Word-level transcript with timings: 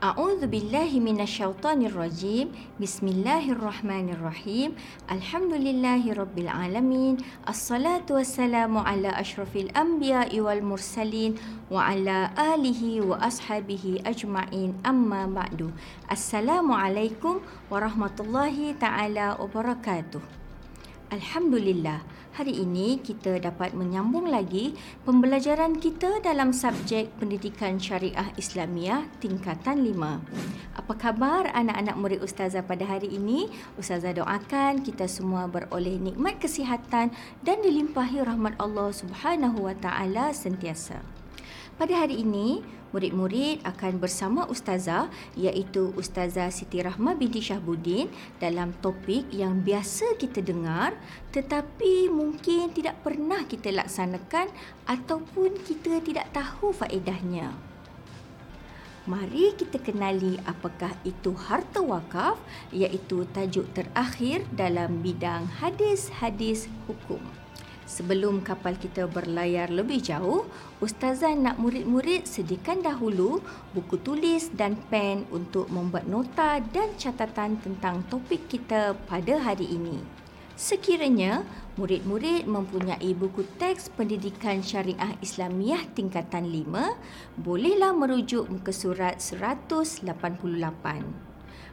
A'udzu 0.00 0.48
billahi 0.48 0.96
minasyaitonir 0.96 1.92
rajim. 1.92 2.56
Bismillahirrahmanirrahim. 2.80 4.72
Alhamdulillahirabbil 5.12 6.48
alamin. 6.48 7.20
Assalatu 7.44 8.16
wassalamu 8.16 8.80
ala 8.80 9.12
asyrafil 9.20 9.68
anbiya'i 9.76 10.40
wal 10.40 10.64
mursalin 10.64 11.36
wa 11.68 11.84
ala 11.84 12.32
alihi 12.32 13.04
wa 13.04 13.20
ashabihi 13.20 14.00
ajma'in 14.08 14.72
amma 14.88 15.28
ba'du. 15.28 15.68
Assalamualaikum 16.08 17.44
warahmatullahi 17.68 18.80
taala 18.80 19.36
wabarakatuh. 19.36 20.39
Alhamdulillah, 21.10 22.06
hari 22.38 22.62
ini 22.62 23.02
kita 23.02 23.42
dapat 23.42 23.74
menyambung 23.74 24.30
lagi 24.30 24.78
pembelajaran 25.02 25.82
kita 25.82 26.22
dalam 26.22 26.54
subjek 26.54 27.10
Pendidikan 27.18 27.82
Syariah 27.82 28.30
Islamiah 28.38 29.10
Tingkatan 29.18 29.82
5. 29.82 30.78
Apa 30.78 30.92
khabar 30.94 31.50
anak-anak 31.50 31.98
murid 31.98 32.22
Ustazah 32.22 32.62
pada 32.62 32.86
hari 32.86 33.10
ini? 33.10 33.50
Ustazah 33.74 34.14
doakan 34.14 34.86
kita 34.86 35.10
semua 35.10 35.50
beroleh 35.50 35.98
nikmat 35.98 36.38
kesihatan 36.38 37.10
dan 37.42 37.58
dilimpahi 37.58 38.22
rahmat 38.22 38.54
Allah 38.62 38.94
Subhanahu 38.94 39.66
SWT 39.66 39.90
sentiasa. 40.30 41.19
Pada 41.80 41.96
hari 41.96 42.20
ini, 42.20 42.60
murid-murid 42.92 43.64
akan 43.64 44.04
bersama 44.04 44.44
ustazah 44.52 45.08
iaitu 45.32 45.96
Ustazah 45.96 46.52
Siti 46.52 46.76
Rahma 46.76 47.16
binti 47.16 47.40
Syahbudin 47.40 48.12
dalam 48.36 48.76
topik 48.84 49.32
yang 49.32 49.64
biasa 49.64 50.20
kita 50.20 50.44
dengar 50.44 50.92
tetapi 51.32 52.12
mungkin 52.12 52.68
tidak 52.76 53.00
pernah 53.00 53.48
kita 53.48 53.72
laksanakan 53.72 54.52
ataupun 54.84 55.56
kita 55.64 56.04
tidak 56.04 56.28
tahu 56.36 56.68
faedahnya. 56.76 57.48
Mari 59.08 59.56
kita 59.56 59.80
kenali 59.80 60.36
apakah 60.44 60.92
itu 61.08 61.32
harta 61.32 61.80
wakaf 61.80 62.36
iaitu 62.76 63.24
tajuk 63.32 63.64
terakhir 63.72 64.44
dalam 64.52 65.00
bidang 65.00 65.48
hadis-hadis 65.64 66.68
hukum. 66.84 67.39
Sebelum 67.90 68.46
kapal 68.46 68.78
kita 68.78 69.10
berlayar 69.10 69.66
lebih 69.66 69.98
jauh, 69.98 70.46
Ustazah 70.78 71.34
nak 71.34 71.58
murid-murid 71.58 72.22
sediakan 72.22 72.86
dahulu 72.86 73.42
buku 73.74 73.98
tulis 73.98 74.46
dan 74.54 74.78
pen 74.86 75.26
untuk 75.34 75.66
membuat 75.74 76.06
nota 76.06 76.62
dan 76.70 76.94
catatan 76.94 77.58
tentang 77.58 78.06
topik 78.06 78.46
kita 78.46 78.94
pada 79.10 79.42
hari 79.42 79.74
ini. 79.74 79.98
Sekiranya 80.54 81.42
murid-murid 81.74 82.46
mempunyai 82.46 83.10
buku 83.10 83.42
teks 83.58 83.90
pendidikan 83.90 84.62
syariah 84.62 85.18
Islamiah 85.18 85.82
tingkatan 85.90 86.46
5, 86.46 87.42
bolehlah 87.42 87.90
merujuk 87.90 88.46
muka 88.46 88.70
surat 88.70 89.18
188. 89.18 91.29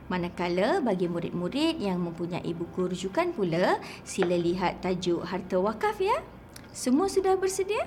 Manakala 0.07 0.79
bagi 0.79 1.11
murid-murid 1.11 1.83
yang 1.83 1.99
mempunyai 1.99 2.47
buku 2.55 2.87
rujukan 2.87 3.35
pula, 3.35 3.75
sila 4.07 4.39
lihat 4.39 4.79
tajuk 4.79 5.27
harta 5.27 5.59
wakaf 5.59 5.99
ya. 5.99 6.23
Semua 6.71 7.11
sudah 7.11 7.35
bersedia? 7.35 7.83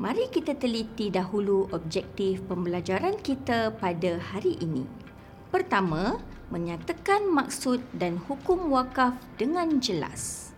Mari 0.00 0.32
kita 0.32 0.56
teliti 0.56 1.12
dahulu 1.12 1.68
objektif 1.74 2.40
pembelajaran 2.48 3.20
kita 3.20 3.76
pada 3.76 4.16
hari 4.16 4.56
ini. 4.62 4.88
Pertama, 5.52 6.16
menyatakan 6.48 7.28
maksud 7.28 7.84
dan 7.92 8.16
hukum 8.24 8.72
wakaf 8.72 9.12
dengan 9.36 9.84
jelas. 9.84 10.54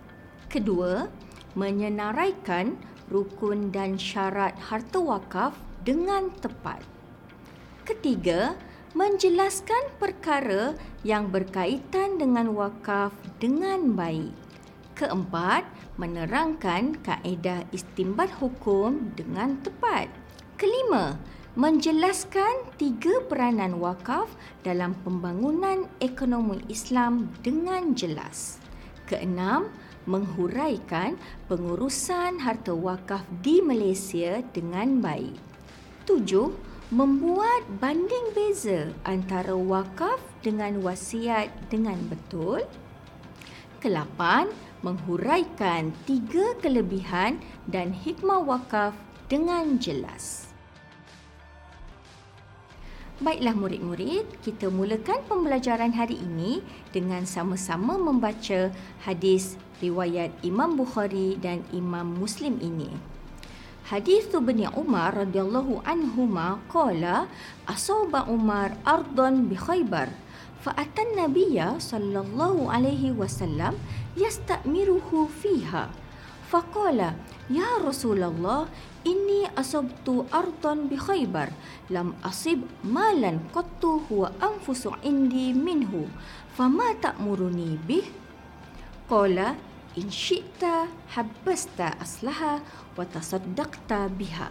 Kedua, 0.46 1.10
menyenaraikan 1.58 2.78
rukun 3.10 3.74
dan 3.74 3.98
syarat 3.98 4.54
harta 4.60 5.02
wakaf 5.02 5.58
dengan 5.82 6.30
tepat. 6.38 6.84
Ketiga, 7.82 8.54
menjelaskan 8.90 9.94
perkara 10.02 10.74
yang 11.06 11.30
berkaitan 11.30 12.18
dengan 12.18 12.50
wakaf 12.58 13.14
dengan 13.38 13.94
baik. 13.94 14.34
Keempat, 14.98 15.64
menerangkan 15.96 16.98
kaedah 17.00 17.64
istimbat 17.70 18.28
hukum 18.36 19.14
dengan 19.14 19.56
tepat. 19.62 20.10
Kelima, 20.60 21.16
menjelaskan 21.56 22.68
tiga 22.76 23.22
peranan 23.30 23.80
wakaf 23.80 24.28
dalam 24.66 24.92
pembangunan 25.06 25.88
ekonomi 26.02 26.60
Islam 26.68 27.32
dengan 27.40 27.96
jelas. 27.96 28.60
Keenam, 29.08 29.72
menghuraikan 30.04 31.16
pengurusan 31.46 32.40
harta 32.40 32.72
wakaf 32.72 33.24
di 33.40 33.60
Malaysia 33.60 34.42
dengan 34.52 34.98
baik. 34.98 35.36
Tujuh, 36.08 36.69
membuat 36.90 37.62
banding 37.78 38.34
beza 38.34 38.90
antara 39.06 39.54
wakaf 39.54 40.18
dengan 40.42 40.82
wasiat 40.82 41.46
dengan 41.70 41.94
betul. 42.10 42.66
Kelapan, 43.78 44.50
menghuraikan 44.82 45.94
tiga 46.02 46.58
kelebihan 46.58 47.38
dan 47.70 47.94
hikmah 47.94 48.42
wakaf 48.42 48.98
dengan 49.30 49.78
jelas. 49.78 50.50
Baiklah 53.22 53.54
murid-murid, 53.54 54.26
kita 54.42 54.66
mulakan 54.66 55.22
pembelajaran 55.30 55.94
hari 55.94 56.18
ini 56.18 56.58
dengan 56.90 57.22
sama-sama 57.22 58.00
membaca 58.00 58.74
hadis 59.06 59.54
riwayat 59.78 60.34
Imam 60.42 60.74
Bukhari 60.74 61.38
dan 61.38 61.62
Imam 61.70 62.18
Muslim 62.18 62.58
ini. 62.58 63.19
Hadis 63.90 64.30
Ibn 64.30 64.70
Umar 64.78 65.18
radhiyallahu 65.18 65.82
anhuma 65.82 66.62
qala 66.70 67.26
asaba 67.66 68.22
Umar 68.30 68.78
ardon 68.86 69.50
bi 69.50 69.58
Khaybar 69.58 70.14
fa 70.62 70.70
atan 70.78 71.18
nabiyya 71.18 71.82
sallallahu 71.82 72.70
alaihi 72.70 73.10
wasallam 73.10 73.74
yastamiruhu 74.14 75.26
fiha. 75.26 75.90
Faqala 76.46 77.18
ya 77.50 77.82
rasulullah 77.82 78.70
inni 79.02 79.50
asabtu 79.58 80.22
ardon 80.30 80.86
bi 80.86 80.94
Khaybar 80.94 81.50
lam 81.90 82.14
asib 82.22 82.62
malan 82.86 83.42
qattu 83.50 84.06
huwa 84.06 84.30
anfusu 84.38 84.94
indi 85.02 85.50
minhu 85.50 86.06
fama 86.54 86.94
ta'muruni 86.94 87.74
bih? 87.90 88.06
Qala 89.10 89.58
in 89.98 90.06
syi'ta 90.06 90.86
habbasta 91.16 91.98
aslaha 91.98 92.62
wa 92.94 93.04
tasaddaqta 93.06 94.06
biha. 94.14 94.50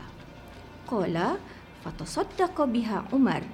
Qala 0.90 1.40
fatasaddaqa 1.86 2.68
biha 2.68 3.08
Umar 3.16 3.46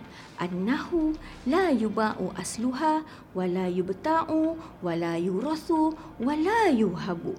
annahu 0.41 1.13
la 1.45 1.69
yuba'u 1.69 2.33
asluha 2.33 3.05
wa 3.35 3.43
la 3.45 3.69
yubta'u 3.69 4.57
wa 4.81 4.93
la 4.97 5.13
yurathu 5.19 5.93
wa 6.17 6.33
la 6.33 6.73
yuhabu. 6.73 7.37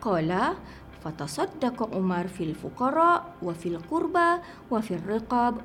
Qala 0.00 0.56
fatasaddaqa 1.04 1.92
Umar 1.92 2.30
fil 2.30 2.54
fuqara 2.56 3.36
wa 3.42 3.52
fil 3.52 3.82
qurba 3.90 4.40
wa 4.70 4.78
fil 4.80 5.02
riqab 5.02 5.60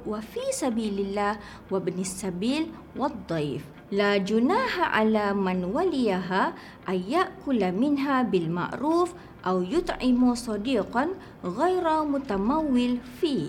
la 3.88 4.20
junaha 4.20 4.92
ala 4.92 5.32
man 5.32 5.72
waliyaha 5.72 6.52
ayyakula 6.84 7.72
minha 7.72 8.20
bil 8.28 8.52
ma'ruf 8.52 9.16
aw 9.48 9.64
yut'imu 9.64 10.36
sadiqan 10.36 11.16
ghaira 11.40 12.04
mutamawil 12.04 13.00
fi 13.24 13.48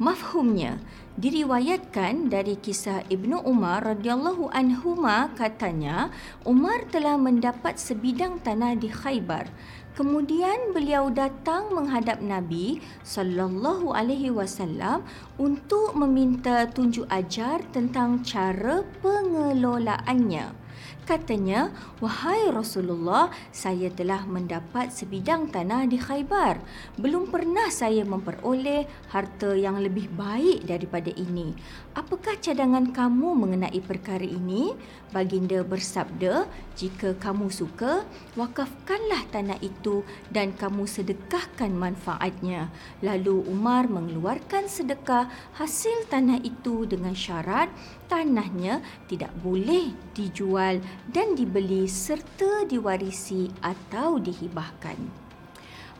mafhumnya 0.00 0.80
diriwayatkan 1.20 2.32
dari 2.32 2.56
kisah 2.56 3.04
Ibnu 3.12 3.44
Umar 3.44 3.84
radhiyallahu 3.84 4.48
anhuma 4.56 5.28
katanya 5.36 6.08
Umar 6.48 6.88
telah 6.88 7.20
mendapat 7.20 7.76
sebidang 7.76 8.40
tanah 8.40 8.72
di 8.80 8.88
Khaybar 8.88 9.52
Kemudian 9.92 10.72
beliau 10.72 11.12
datang 11.12 11.68
menghadap 11.76 12.24
Nabi 12.24 12.80
sallallahu 13.04 13.92
alaihi 13.92 14.32
wasallam 14.32 15.04
untuk 15.36 15.92
meminta 15.92 16.64
tunjuk 16.64 17.04
ajar 17.12 17.60
tentang 17.76 18.24
cara 18.24 18.80
pengelolaannya. 19.04 20.61
Katanya, 21.02 21.74
"Wahai 21.98 22.46
Rasulullah, 22.54 23.34
saya 23.50 23.90
telah 23.90 24.22
mendapat 24.22 24.94
sebidang 24.94 25.50
tanah 25.50 25.90
di 25.90 25.98
Khaybar. 25.98 26.62
Belum 26.94 27.26
pernah 27.26 27.66
saya 27.74 28.06
memperoleh 28.06 28.86
harta 29.10 29.50
yang 29.58 29.82
lebih 29.82 30.06
baik 30.14 30.62
daripada 30.62 31.10
ini. 31.10 31.58
Apakah 31.98 32.38
cadangan 32.38 32.94
kamu 32.94 33.34
mengenai 33.34 33.82
perkara 33.82 34.22
ini?" 34.22 34.78
Baginda 35.10 35.66
bersabda, 35.66 36.46
"Jika 36.78 37.18
kamu 37.18 37.50
suka, 37.50 38.06
wakafkanlah 38.38 39.26
tanah 39.28 39.58
itu 39.58 40.06
dan 40.30 40.54
kamu 40.54 40.86
sedekahkan 40.86 41.74
manfaatnya." 41.74 42.70
Lalu 43.02 43.42
Umar 43.50 43.90
mengeluarkan 43.90 44.70
sedekah 44.70 45.26
hasil 45.58 46.06
tanah 46.08 46.40
itu 46.46 46.86
dengan 46.86 47.12
syarat 47.12 47.68
tanahnya 48.12 48.84
tidak 49.08 49.32
boleh 49.40 49.96
dijual 50.12 50.84
dan 51.08 51.32
dibeli 51.32 51.88
serta 51.88 52.68
diwarisi 52.68 53.48
atau 53.64 54.20
dihibahkan. 54.20 55.24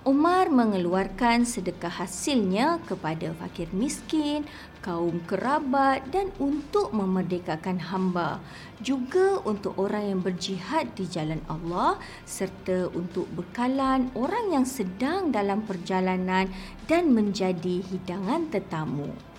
Umar 0.03 0.51
mengeluarkan 0.51 1.47
sedekah 1.47 2.03
hasilnya 2.03 2.83
kepada 2.91 3.33
fakir 3.39 3.71
miskin, 3.71 4.43
kaum 4.83 5.23
kerabat 5.31 6.03
dan 6.11 6.35
untuk 6.43 6.91
memerdekakan 6.91 7.79
hamba. 7.79 8.43
Juga 8.83 9.39
untuk 9.47 9.79
orang 9.79 10.11
yang 10.11 10.21
berjihad 10.21 10.91
di 10.99 11.07
jalan 11.07 11.39
Allah 11.47 12.03
serta 12.27 12.91
untuk 12.93 13.31
bekalan 13.31 14.11
orang 14.19 14.51
yang 14.51 14.67
sedang 14.67 15.31
dalam 15.31 15.63
perjalanan 15.63 16.51
dan 16.91 17.15
menjadi 17.15 17.79
hidangan 17.87 18.51
tetamu 18.51 19.32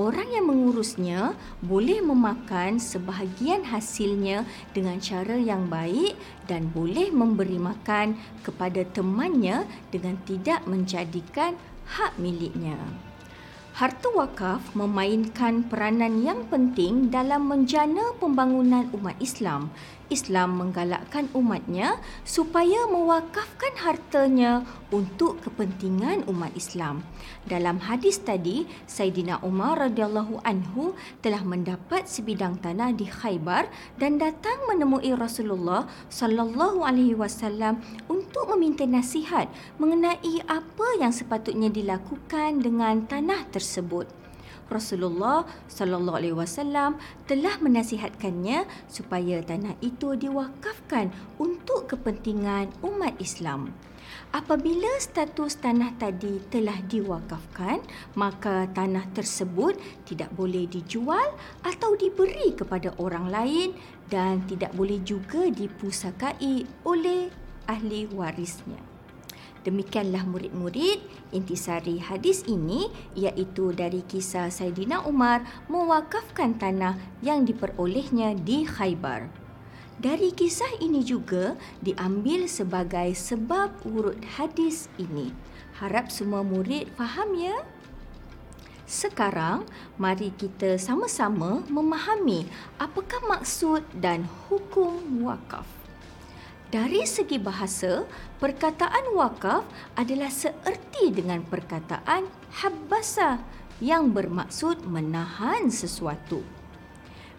orang 0.00 0.32
yang 0.32 0.48
mengurusnya 0.48 1.36
boleh 1.60 2.00
memakan 2.00 2.80
sebahagian 2.80 3.68
hasilnya 3.68 4.48
dengan 4.72 4.96
cara 4.96 5.36
yang 5.36 5.68
baik 5.68 6.16
dan 6.48 6.72
boleh 6.72 7.12
memberi 7.12 7.60
makan 7.60 8.16
kepada 8.40 8.80
temannya 8.88 9.68
dengan 9.92 10.16
tidak 10.24 10.64
menjadikan 10.64 11.60
hak 11.84 12.16
miliknya. 12.16 12.80
Harta 13.76 14.08
wakaf 14.12 14.72
memainkan 14.72 15.64
peranan 15.68 16.24
yang 16.24 16.48
penting 16.48 17.12
dalam 17.12 17.48
menjana 17.48 18.16
pembangunan 18.16 18.88
umat 18.96 19.16
Islam. 19.20 19.68
Islam 20.10 20.58
menggalakkan 20.60 21.30
umatnya 21.32 21.96
supaya 22.26 22.84
mewakafkan 22.90 23.72
hartanya 23.80 24.66
untuk 24.90 25.40
kepentingan 25.40 26.26
umat 26.26 26.52
Islam. 26.58 27.06
Dalam 27.46 27.80
hadis 27.80 28.20
tadi, 28.20 28.68
Saidina 28.84 29.40
Umar 29.40 29.80
radhiyallahu 29.80 30.44
anhu 30.44 30.92
telah 31.24 31.40
mendapat 31.46 32.10
sebidang 32.10 32.60
tanah 32.60 32.92
di 32.92 33.08
Khaybar 33.08 33.70
dan 33.96 34.20
datang 34.20 34.68
menemui 34.68 35.14
Rasulullah 35.16 35.88
sallallahu 36.12 36.84
alaihi 36.84 37.16
wasallam 37.16 37.80
untuk 38.10 38.50
meminta 38.52 38.84
nasihat 38.84 39.48
mengenai 39.80 40.44
apa 40.44 41.00
yang 41.00 41.14
sepatutnya 41.14 41.72
dilakukan 41.72 42.60
dengan 42.60 43.06
tanah 43.08 43.48
tersebut. 43.48 44.19
Rasulullah 44.70 45.44
sallallahu 45.66 46.16
alaihi 46.16 46.36
wasallam 46.38 46.96
telah 47.26 47.58
menasihatkannya 47.58 48.64
supaya 48.86 49.42
tanah 49.42 49.74
itu 49.82 50.14
diwakafkan 50.14 51.10
untuk 51.42 51.90
kepentingan 51.90 52.70
umat 52.86 53.18
Islam. 53.18 53.74
Apabila 54.30 54.90
status 55.02 55.58
tanah 55.58 55.98
tadi 55.98 56.38
telah 56.50 56.78
diwakafkan, 56.86 57.82
maka 58.14 58.66
tanah 58.70 59.10
tersebut 59.10 59.74
tidak 60.06 60.30
boleh 60.34 60.70
dijual 60.70 61.34
atau 61.66 61.98
diberi 61.98 62.54
kepada 62.54 62.94
orang 63.02 63.26
lain 63.30 63.74
dan 64.06 64.42
tidak 64.46 64.74
boleh 64.74 65.02
juga 65.02 65.50
dipusakai 65.50 66.66
oleh 66.86 67.30
ahli 67.66 68.10
warisnya. 68.10 68.89
Demikianlah 69.60 70.24
murid-murid 70.24 71.04
intisari 71.36 72.00
hadis 72.00 72.48
ini 72.48 72.88
iaitu 73.12 73.76
dari 73.76 74.00
kisah 74.00 74.48
Saidina 74.48 75.04
Umar 75.04 75.44
mewakafkan 75.68 76.56
tanah 76.56 76.96
yang 77.20 77.44
diperolehnya 77.44 78.40
di 78.40 78.64
Khaybar. 78.64 79.28
Dari 80.00 80.32
kisah 80.32 80.80
ini 80.80 81.04
juga 81.04 81.60
diambil 81.84 82.48
sebagai 82.48 83.12
sebab 83.12 83.84
urut 83.84 84.16
hadis 84.40 84.88
ini. 84.96 85.28
Harap 85.76 86.08
semua 86.08 86.40
murid 86.40 86.88
faham 86.96 87.36
ya. 87.36 87.60
Sekarang 88.88 89.68
mari 90.00 90.32
kita 90.32 90.80
sama-sama 90.80 91.60
memahami 91.68 92.48
apakah 92.80 93.20
maksud 93.28 93.84
dan 93.92 94.24
hukum 94.48 95.20
wakaf. 95.28 95.79
Dari 96.70 97.02
segi 97.02 97.34
bahasa, 97.42 98.06
perkataan 98.38 99.18
wakaf 99.18 99.66
adalah 99.98 100.30
seerti 100.30 101.10
dengan 101.10 101.42
perkataan 101.42 102.30
habbasa 102.62 103.42
yang 103.82 104.14
bermaksud 104.14 104.86
menahan 104.86 105.66
sesuatu. 105.66 106.46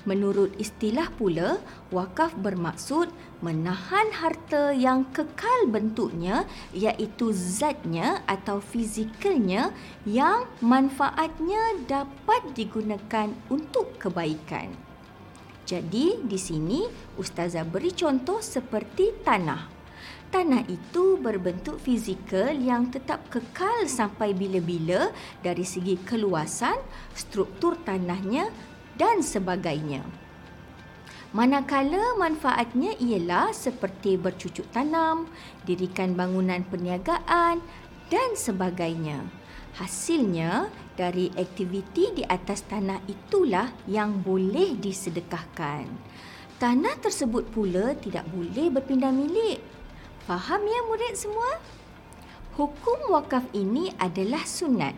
Menurut 0.03 0.51
istilah 0.59 1.07
pula, 1.15 1.63
wakaf 1.95 2.35
bermaksud 2.43 3.07
menahan 3.39 4.11
harta 4.11 4.75
yang 4.75 5.07
kekal 5.15 5.63
bentuknya 5.71 6.43
iaitu 6.75 7.31
zatnya 7.31 8.19
atau 8.27 8.59
fizikalnya 8.59 9.71
yang 10.03 10.43
manfaatnya 10.59 11.79
dapat 11.87 12.51
digunakan 12.51 13.31
untuk 13.47 13.95
kebaikan. 13.95 14.90
Jadi 15.71 16.19
di 16.27 16.35
sini 16.35 16.83
ustazah 17.15 17.63
beri 17.63 17.95
contoh 17.95 18.43
seperti 18.43 19.15
tanah. 19.23 19.71
Tanah 20.27 20.67
itu 20.67 21.15
berbentuk 21.15 21.79
fizikal 21.79 22.51
yang 22.51 22.91
tetap 22.91 23.23
kekal 23.31 23.87
sampai 23.87 24.35
bila-bila 24.35 25.15
dari 25.39 25.63
segi 25.63 25.95
keluasan, 26.03 26.75
struktur 27.15 27.79
tanahnya 27.87 28.51
dan 28.99 29.23
sebagainya. 29.23 30.03
Manakala 31.31 32.19
manfaatnya 32.19 32.91
ialah 32.99 33.55
seperti 33.55 34.19
bercucuk 34.19 34.67
tanam, 34.75 35.31
dirikan 35.63 36.19
bangunan 36.19 36.67
perniagaan 36.67 37.63
dan 38.11 38.29
sebagainya. 38.35 39.23
Hasilnya 39.79 40.67
dari 41.01 41.33
aktiviti 41.33 42.21
di 42.21 42.21
atas 42.21 42.61
tanah 42.69 43.01
itulah 43.09 43.73
yang 43.89 44.21
boleh 44.21 44.77
disedekahkan. 44.77 45.89
Tanah 46.61 46.93
tersebut 47.01 47.49
pula 47.49 47.97
tidak 47.97 48.29
boleh 48.29 48.69
berpindah 48.69 49.09
milik. 49.09 49.57
Faham 50.29 50.61
ya 50.61 50.85
murid 50.85 51.17
semua? 51.17 51.57
Hukum 52.53 53.09
wakaf 53.09 53.49
ini 53.57 53.89
adalah 53.97 54.45
sunat. 54.45 54.93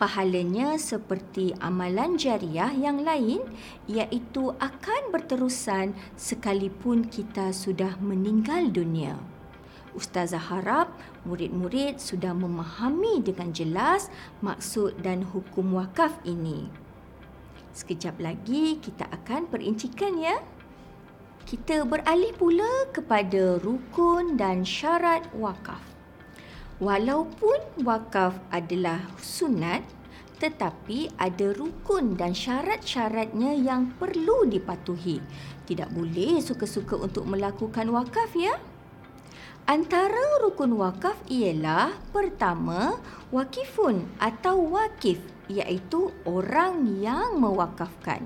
Pahalanya 0.00 0.80
seperti 0.80 1.52
amalan 1.60 2.16
jariah 2.16 2.72
yang 2.72 3.04
lain 3.04 3.44
iaitu 3.84 4.56
akan 4.56 5.12
berterusan 5.12 5.92
sekalipun 6.16 7.04
kita 7.04 7.52
sudah 7.52 8.00
meninggal 8.00 8.72
dunia. 8.72 9.20
Ustazah 10.00 10.40
harap 10.40 10.88
murid-murid 11.28 12.00
sudah 12.00 12.32
memahami 12.32 13.20
dengan 13.20 13.52
jelas 13.52 14.08
maksud 14.40 14.96
dan 15.04 15.28
hukum 15.28 15.76
wakaf 15.76 16.16
ini. 16.24 16.72
Sekejap 17.76 18.16
lagi 18.16 18.80
kita 18.80 19.04
akan 19.12 19.52
perincikan 19.52 20.16
ya. 20.16 20.40
Kita 21.44 21.84
beralih 21.84 22.32
pula 22.32 22.88
kepada 22.96 23.60
rukun 23.60 24.40
dan 24.40 24.64
syarat 24.64 25.28
wakaf. 25.36 25.84
Walaupun 26.80 27.84
wakaf 27.84 28.40
adalah 28.48 29.04
sunat, 29.20 29.84
tetapi 30.40 31.12
ada 31.20 31.52
rukun 31.52 32.16
dan 32.16 32.32
syarat-syaratnya 32.32 33.52
yang 33.52 33.92
perlu 34.00 34.48
dipatuhi. 34.48 35.20
Tidak 35.68 35.92
boleh 35.92 36.40
suka-suka 36.40 36.96
untuk 36.96 37.28
melakukan 37.28 37.92
wakaf 37.92 38.32
ya. 38.32 38.56
Antara 39.68 40.40
rukun 40.40 40.76
wakaf 40.80 41.16
ialah 41.28 41.92
pertama 42.14 42.96
wakifun 43.28 44.08
atau 44.16 44.60
wakif 44.72 45.20
iaitu 45.50 46.14
orang 46.24 47.00
yang 47.02 47.36
mewakafkan. 47.36 48.24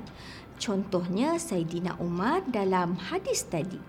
Contohnya 0.61 1.41
Saidina 1.41 1.99
Umar 1.99 2.47
dalam 2.47 2.95
hadis 2.97 3.43
tadi. 3.49 3.81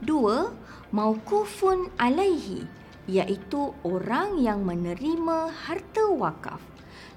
Dua, 0.00 0.50
maukufun 0.90 1.92
alaihi 2.00 2.66
iaitu 3.06 3.76
orang 3.86 4.40
yang 4.40 4.66
menerima 4.66 5.52
harta 5.66 6.04
wakaf. 6.10 6.62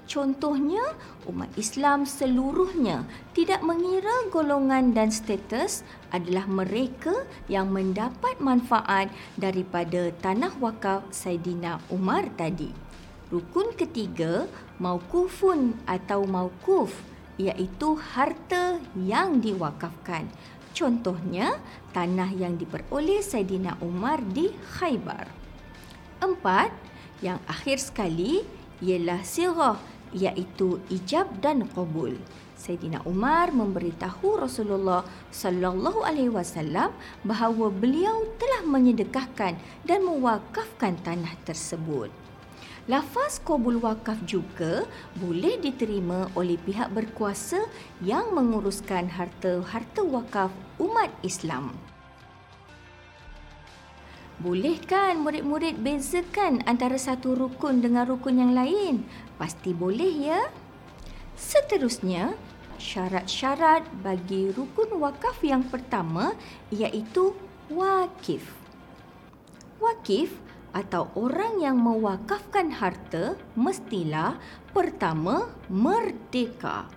Contohnya, 0.04 0.84
umat 1.24 1.48
Islam 1.56 2.04
seluruhnya 2.04 3.08
tidak 3.32 3.64
mengira 3.64 4.12
golongan 4.28 4.92
dan 4.92 5.08
status 5.08 5.80
adalah 6.12 6.44
mereka 6.44 7.24
yang 7.48 7.72
mendapat 7.72 8.36
manfaat 8.36 9.08
daripada 9.40 10.12
tanah 10.20 10.52
wakaf 10.60 11.08
Saidina 11.08 11.80
Umar 11.88 12.28
tadi. 12.36 12.68
Rukun 13.32 13.72
ketiga, 13.80 14.44
maukufun 14.76 15.80
atau 15.88 16.28
maukuf 16.28 16.92
iaitu 17.40 17.96
harta 17.96 18.78
yang 18.92 19.40
diwakafkan. 19.40 20.28
Contohnya, 20.76 21.56
tanah 21.96 22.28
yang 22.36 22.60
diperoleh 22.60 23.24
Saidina 23.24 23.80
Umar 23.80 24.20
di 24.20 24.52
Khaybar. 24.76 25.32
Empat, 26.20 26.70
yang 27.24 27.40
akhir 27.48 27.80
sekali 27.80 28.44
ialah 28.84 29.24
sirah 29.24 29.93
iaitu 30.14 30.80
ijab 30.88 31.28
dan 31.42 31.66
qabul. 31.74 32.14
Sayyidina 32.54 33.02
Umar 33.04 33.52
memberitahu 33.52 34.40
Rasulullah 34.40 35.04
sallallahu 35.34 36.06
alaihi 36.06 36.32
wasallam 36.32 36.94
bahawa 37.26 37.68
beliau 37.68 38.24
telah 38.40 38.64
menyedekahkan 38.64 39.58
dan 39.84 40.00
mewakafkan 40.06 40.96
tanah 41.04 41.34
tersebut. 41.44 42.08
Lafaz 42.84 43.40
qabul 43.40 43.80
wakaf 43.80 44.20
juga 44.28 44.84
boleh 45.16 45.56
diterima 45.56 46.28
oleh 46.36 46.60
pihak 46.60 46.92
berkuasa 46.92 47.64
yang 48.04 48.36
menguruskan 48.36 49.08
harta-harta 49.08 50.04
wakaf 50.04 50.52
umat 50.76 51.08
Islam. 51.24 51.72
Boleh 54.42 54.82
kan 54.82 55.22
murid-murid 55.22 55.78
bezakan 55.78 56.58
antara 56.66 56.98
satu 56.98 57.38
rukun 57.38 57.78
dengan 57.78 58.02
rukun 58.02 58.42
yang 58.42 58.50
lain? 58.50 59.06
Pasti 59.38 59.70
boleh 59.70 60.10
ya. 60.10 60.40
Seterusnya, 61.38 62.34
syarat-syarat 62.74 63.86
bagi 64.02 64.50
rukun 64.50 64.98
wakaf 64.98 65.38
yang 65.46 65.62
pertama 65.62 66.34
iaitu 66.74 67.30
wakif. 67.70 68.42
Wakif 69.78 70.34
atau 70.74 71.06
orang 71.14 71.62
yang 71.62 71.78
mewakafkan 71.78 72.74
harta 72.74 73.38
mestilah 73.54 74.34
pertama 74.74 75.46
merdeka. 75.70 76.90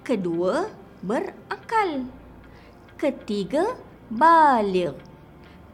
Kedua, 0.00 0.72
berakal. 1.04 2.08
Ketiga, 2.96 3.76
baligh. 4.08 4.96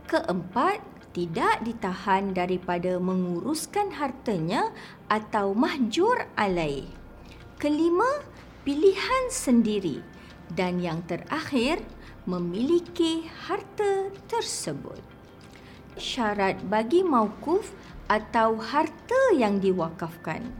Keempat, 0.04 0.84
tidak 1.16 1.64
ditahan 1.64 2.36
daripada 2.36 3.00
menguruskan 3.00 3.94
hartanya 3.96 4.68
atau 5.08 5.56
mahjur 5.56 6.28
alaih. 6.36 6.84
Kelima, 7.56 8.20
pilihan 8.68 9.24
sendiri. 9.32 10.04
Dan 10.52 10.82
yang 10.82 11.00
terakhir, 11.08 11.80
memiliki 12.28 13.24
harta 13.48 14.12
tersebut. 14.28 15.00
Syarat 15.96 16.60
bagi 16.68 17.00
maukuf 17.00 17.72
atau 18.10 18.60
harta 18.60 19.32
yang 19.32 19.62
diwakafkan. 19.62 20.52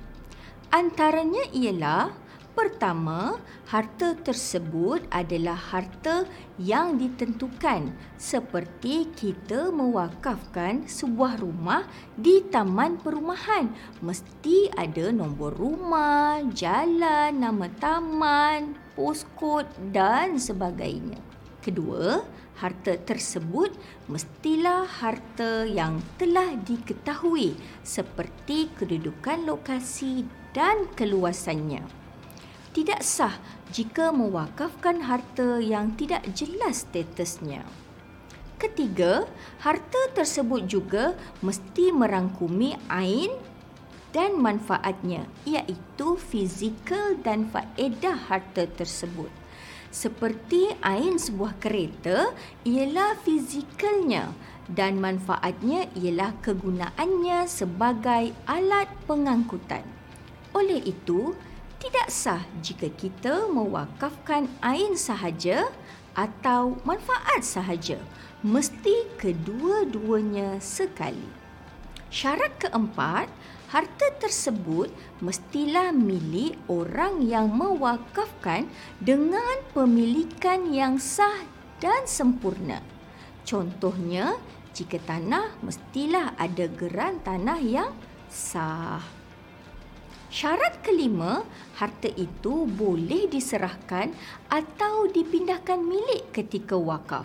Antaranya 0.72 1.44
ialah 1.52 2.16
Pertama, 2.54 3.42
harta 3.66 4.14
tersebut 4.14 5.02
adalah 5.11 5.58
harta 5.58 6.23
yang 6.54 6.94
ditentukan 7.02 7.90
seperti 8.14 9.11
kita 9.11 9.75
mewakafkan 9.75 10.87
sebuah 10.87 11.42
rumah 11.42 11.82
di 12.14 12.46
taman 12.46 13.02
perumahan. 13.02 13.75
Mesti 13.99 14.70
ada 14.70 15.11
nombor 15.11 15.58
rumah, 15.58 16.46
jalan, 16.54 17.42
nama 17.42 17.66
taman, 17.82 18.78
poskod 18.94 19.66
dan 19.90 20.38
sebagainya. 20.38 21.18
Kedua, 21.58 22.23
harta 22.62 22.94
tersebut 22.94 23.75
mestilah 24.06 24.87
harta 24.87 25.66
yang 25.66 25.99
telah 26.23 26.54
diketahui 26.54 27.58
seperti 27.82 28.70
kedudukan 28.78 29.42
lokasi 29.42 30.23
dan 30.54 30.87
keluasannya 30.94 32.03
tidak 32.75 33.07
sah 33.07 33.38
jika 33.71 34.11
mewakafkan 34.11 35.07
harta 35.07 35.62
yang 35.62 35.95
tidak 35.95 36.26
jelas 36.35 36.83
statusnya. 36.85 37.62
Ketiga, 38.59 39.31
harta 39.62 40.02
tersebut 40.14 40.66
juga 40.66 41.14
mesti 41.40 41.95
merangkumi 41.95 42.75
ain 42.90 43.31
dan 44.14 44.38
manfaatnya 44.38 45.26
iaitu 45.43 46.19
fizikal 46.19 47.19
dan 47.23 47.50
faedah 47.50 48.14
harta 48.31 48.66
tersebut. 48.66 49.31
Seperti 49.95 50.75
ain 50.83 51.19
sebuah 51.19 51.59
kereta 51.62 52.35
ialah 52.66 53.14
fizikalnya 53.23 54.35
dan 54.66 54.99
manfaatnya 54.99 55.87
ialah 55.95 56.35
kegunaannya 56.43 57.47
sebagai 57.47 58.35
alat 58.47 58.90
pengangkutan. 59.07 59.87
Oleh 60.54 60.83
itu, 60.83 61.35
tidak 61.85 62.09
sah 62.09 62.41
jika 62.64 62.88
kita 62.88 63.45
mewakafkan 63.53 64.49
ain 64.64 64.97
sahaja 64.97 65.69
atau 66.17 66.81
manfaat 66.81 67.45
sahaja. 67.45 68.00
Mesti 68.41 69.21
kedua-duanya 69.21 70.64
sekali. 70.64 71.29
Syarat 72.09 72.57
keempat, 72.57 73.29
harta 73.69 74.09
tersebut 74.17 74.88
mestilah 75.21 75.93
milik 75.93 76.57
orang 76.73 77.21
yang 77.21 77.53
mewakafkan 77.53 78.64
dengan 78.97 79.61
pemilikan 79.76 80.73
yang 80.73 80.97
sah 80.97 81.45
dan 81.85 82.09
sempurna. 82.09 82.81
Contohnya, 83.45 84.41
jika 84.73 84.97
tanah 85.05 85.61
mestilah 85.61 86.33
ada 86.41 86.64
geran 86.64 87.21
tanah 87.21 87.61
yang 87.61 87.93
sah. 88.33 89.24
Syarat 90.35 90.83
kelima, 90.83 91.47
harta 91.79 92.11
itu 92.11 92.67
boleh 92.67 93.31
diserahkan 93.31 94.11
atau 94.50 95.07
dipindahkan 95.07 95.79
milik 95.79 96.35
ketika 96.35 96.75
wakaf. 96.75 97.23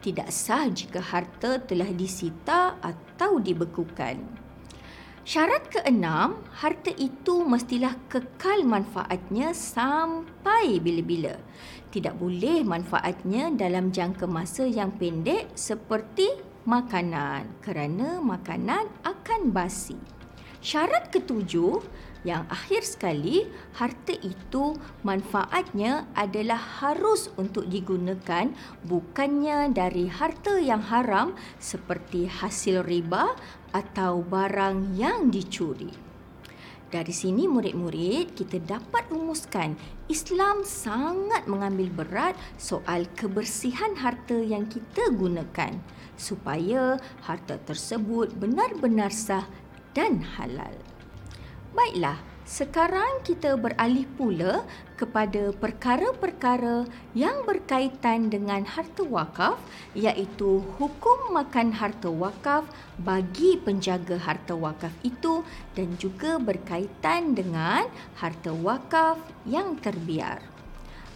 Tidak 0.00 0.32
sah 0.32 0.64
jika 0.72 0.96
harta 0.96 1.60
telah 1.60 1.92
disita 1.92 2.80
atau 2.80 3.36
dibekukan. 3.36 4.24
Syarat 5.28 5.68
keenam, 5.68 6.40
harta 6.56 6.88
itu 6.96 7.44
mestilah 7.44 7.92
kekal 8.08 8.64
manfaatnya 8.64 9.52
sampai 9.52 10.80
bila-bila. 10.80 11.36
Tidak 11.92 12.16
boleh 12.16 12.64
manfaatnya 12.64 13.52
dalam 13.52 13.92
jangka 13.92 14.24
masa 14.24 14.64
yang 14.64 14.96
pendek 14.96 15.52
seperti 15.52 16.32
makanan 16.64 17.60
kerana 17.60 18.24
makanan 18.24 18.88
akan 19.04 19.52
basi. 19.52 20.17
Syarat 20.58 21.14
ketujuh, 21.14 21.78
yang 22.26 22.50
akhir 22.50 22.82
sekali, 22.82 23.46
harta 23.78 24.10
itu 24.10 24.74
manfaatnya 25.06 26.10
adalah 26.18 26.58
harus 26.82 27.30
untuk 27.38 27.70
digunakan 27.70 28.50
bukannya 28.82 29.70
dari 29.70 30.10
harta 30.10 30.58
yang 30.58 30.82
haram 30.82 31.38
seperti 31.62 32.26
hasil 32.26 32.82
riba 32.82 33.38
atau 33.70 34.26
barang 34.26 34.98
yang 34.98 35.30
dicuri. 35.30 35.94
Dari 36.88 37.12
sini 37.12 37.44
murid-murid 37.44 38.32
kita 38.32 38.64
dapat 38.64 39.12
rumuskan 39.12 39.76
Islam 40.08 40.64
sangat 40.64 41.44
mengambil 41.44 41.92
berat 41.92 42.34
soal 42.56 43.04
kebersihan 43.12 43.92
harta 43.92 44.40
yang 44.40 44.64
kita 44.64 45.12
gunakan 45.12 45.76
supaya 46.16 46.96
harta 47.28 47.60
tersebut 47.60 48.32
benar-benar 48.40 49.12
sah 49.12 49.44
dan 49.98 50.22
halal. 50.38 50.78
Baiklah, 51.74 52.22
sekarang 52.46 53.26
kita 53.26 53.58
beralih 53.58 54.06
pula 54.14 54.62
kepada 54.94 55.50
perkara-perkara 55.50 56.86
yang 57.18 57.42
berkaitan 57.42 58.30
dengan 58.30 58.62
harta 58.62 59.02
wakaf 59.02 59.58
iaitu 59.98 60.62
hukum 60.78 61.34
makan 61.34 61.74
harta 61.74 62.06
wakaf 62.06 62.62
bagi 63.02 63.58
penjaga 63.58 64.22
harta 64.22 64.54
wakaf 64.54 64.94
itu 65.02 65.42
dan 65.74 65.98
juga 65.98 66.38
berkaitan 66.38 67.34
dengan 67.34 67.90
harta 68.22 68.54
wakaf 68.54 69.18
yang 69.42 69.74
terbiar. 69.82 70.38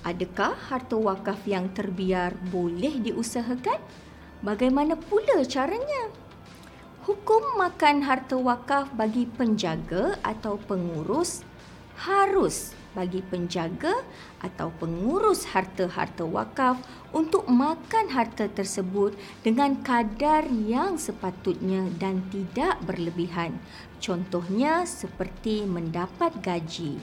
Adakah 0.03 0.59
harta 0.69 0.99
wakaf 0.99 1.47
yang 1.47 1.71
terbiar 1.71 2.35
boleh 2.51 2.99
diusahakan? 2.99 3.79
Bagaimana 4.43 4.99
pula 4.99 5.47
caranya? 5.47 6.22
Hukum 7.03 7.59
makan 7.59 8.07
harta 8.07 8.39
wakaf 8.39 8.87
bagi 8.95 9.27
penjaga 9.27 10.15
atau 10.23 10.55
pengurus 10.55 11.43
harus 11.99 12.79
bagi 12.95 13.25
penjaga 13.27 14.07
atau 14.39 14.71
pengurus 14.79 15.51
harta-harta 15.51 16.23
wakaf 16.23 16.79
untuk 17.11 17.49
makan 17.51 18.13
harta 18.13 18.47
tersebut 18.47 19.19
dengan 19.43 19.81
kadar 19.83 20.47
yang 20.47 20.95
sepatutnya 20.95 21.89
dan 21.99 22.23
tidak 22.31 22.79
berlebihan. 22.87 23.59
Contohnya 23.99 24.85
seperti 24.87 25.65
mendapat 25.67 26.39
gaji. 26.39 27.03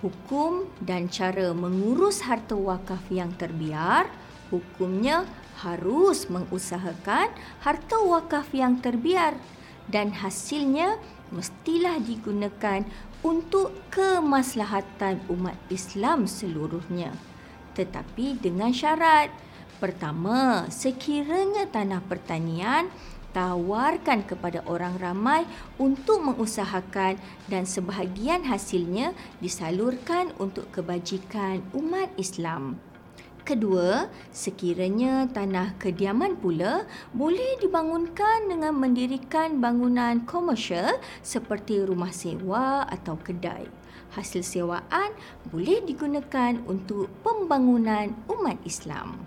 Hukum 0.00 0.64
dan 0.80 1.12
cara 1.12 1.52
mengurus 1.52 2.24
harta 2.24 2.56
wakaf 2.56 3.04
yang 3.12 3.36
terbiar, 3.36 4.08
hukumnya 4.48 5.28
harus 5.60 6.26
mengusahakan 6.32 7.28
harta 7.60 7.96
wakaf 8.00 8.50
yang 8.56 8.80
terbiar 8.80 9.36
dan 9.92 10.14
hasilnya 10.16 10.96
mestilah 11.28 12.00
digunakan 12.00 12.86
untuk 13.20 13.76
kemaslahatan 13.92 15.20
umat 15.28 15.56
Islam 15.68 16.24
seluruhnya. 16.24 17.12
Tetapi 17.76 18.40
dengan 18.40 18.72
syarat. 18.72 19.28
Pertama, 19.80 20.68
sekiranya 20.68 21.64
tanah 21.64 22.04
pertanian 22.04 22.92
tawarkan 23.32 24.26
kepada 24.26 24.60
orang 24.66 24.98
ramai 25.00 25.46
untuk 25.80 26.20
mengusahakan 26.20 27.16
dan 27.48 27.64
sebahagian 27.64 28.44
hasilnya 28.44 29.16
disalurkan 29.40 30.34
untuk 30.36 30.68
kebajikan 30.74 31.64
umat 31.72 32.12
Islam. 32.20 32.89
Kedua, 33.50 34.06
sekiranya 34.30 35.26
tanah 35.26 35.74
kediaman 35.82 36.38
pula 36.38 36.86
boleh 37.10 37.58
dibangunkan 37.58 38.46
dengan 38.46 38.78
mendirikan 38.78 39.58
bangunan 39.58 40.22
komersial 40.22 41.02
seperti 41.18 41.82
rumah 41.82 42.14
sewa 42.14 42.86
atau 42.86 43.18
kedai. 43.18 43.66
Hasil 44.14 44.46
sewaan 44.46 45.10
boleh 45.50 45.82
digunakan 45.82 46.62
untuk 46.70 47.10
pembangunan 47.26 48.14
umat 48.30 48.54
Islam. 48.62 49.18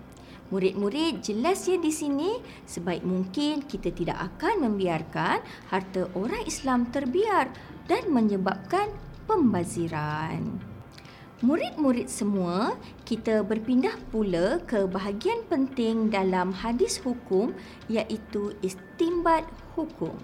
Murid-murid 0.48 1.20
jelas 1.20 1.68
ya 1.68 1.76
di 1.76 1.92
sini 1.92 2.40
sebaik 2.64 3.04
mungkin 3.04 3.68
kita 3.68 3.92
tidak 3.92 4.40
akan 4.40 4.72
membiarkan 4.72 5.44
harta 5.68 6.08
orang 6.16 6.48
Islam 6.48 6.88
terbiar 6.88 7.52
dan 7.92 8.08
menyebabkan 8.08 8.88
pembaziran. 9.28 10.73
Murid-murid 11.44 12.08
semua, 12.08 12.72
kita 13.04 13.44
berpindah 13.44 13.92
pula 14.08 14.64
ke 14.64 14.88
bahagian 14.88 15.44
penting 15.52 16.08
dalam 16.08 16.56
hadis 16.56 16.96
hukum 16.96 17.52
iaitu 17.84 18.56
istimbat 18.64 19.44
hukum. 19.76 20.16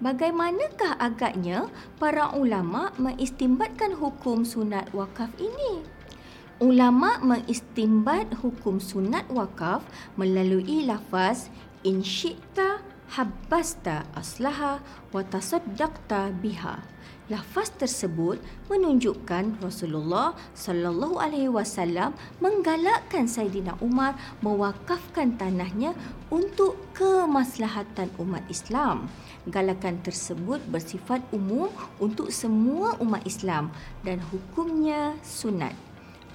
Bagaimanakah 0.00 0.96
agaknya 0.96 1.68
para 2.00 2.32
ulama 2.32 2.96
mengistimbatkan 2.96 3.92
hukum 3.92 4.48
sunat 4.48 4.88
wakaf 4.96 5.28
ini? 5.36 5.84
Ulama 6.64 7.20
mengistimbat 7.20 8.40
hukum 8.40 8.80
sunat 8.80 9.28
wakaf 9.28 9.84
melalui 10.16 10.88
lafaz 10.88 11.52
in 11.84 12.00
syi'ta 12.00 12.80
habbasta 13.20 14.08
aslaha 14.16 14.80
wa 15.12 15.20
tasaddaqta 15.20 16.32
biha. 16.40 16.80
Lafaz 17.26 17.74
tersebut 17.74 18.38
menunjukkan 18.70 19.58
Rasulullah 19.58 20.38
sallallahu 20.54 21.18
alaihi 21.18 21.50
wasallam 21.50 22.14
menggalakkan 22.38 23.26
Saidina 23.26 23.74
Umar 23.82 24.14
mewakafkan 24.46 25.34
tanahnya 25.34 25.98
untuk 26.30 26.78
kemaslahatan 26.94 28.14
umat 28.22 28.46
Islam. 28.46 29.10
Galakan 29.50 29.98
tersebut 30.06 30.62
bersifat 30.70 31.18
umum 31.34 31.66
untuk 31.98 32.30
semua 32.30 32.94
umat 33.02 33.26
Islam 33.26 33.74
dan 34.06 34.22
hukumnya 34.30 35.18
sunat. 35.26 35.74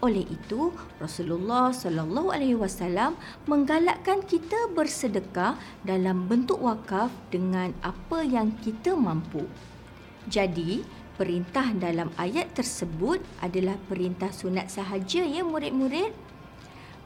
Oleh 0.04 0.28
itu, 0.28 0.76
Rasulullah 1.00 1.72
sallallahu 1.72 2.36
alaihi 2.36 2.60
wasallam 2.60 3.16
menggalakkan 3.48 4.20
kita 4.28 4.68
bersedekah 4.76 5.56
dalam 5.88 6.28
bentuk 6.28 6.60
wakaf 6.60 7.16
dengan 7.32 7.72
apa 7.80 8.28
yang 8.28 8.52
kita 8.60 8.92
mampu. 8.92 9.48
Jadi, 10.30 10.86
perintah 11.18 11.74
dalam 11.74 12.14
ayat 12.18 12.54
tersebut 12.54 13.22
adalah 13.42 13.78
perintah 13.90 14.30
sunat 14.30 14.70
sahaja 14.70 15.26
ya 15.26 15.42
murid-murid. 15.42 16.14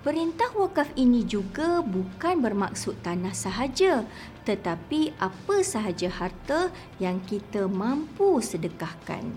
Perintah 0.05 0.53
wakaf 0.53 0.93
ini 0.93 1.25
juga 1.25 1.81
bukan 1.81 2.37
bermaksud 2.37 3.01
tanah 3.01 3.33
sahaja, 3.33 4.05
tetapi 4.45 5.17
apa 5.17 5.65
sahaja 5.65 6.13
harta 6.13 6.69
yang 7.01 7.17
kita 7.25 7.65
mampu 7.65 8.37
sedekahkan. 8.37 9.33